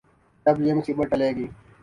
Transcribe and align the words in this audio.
جب 0.45 0.55
یہ 0.65 0.73
مصیبت 0.73 1.07
ٹلے 1.11 1.29
گی۔ 1.35 1.47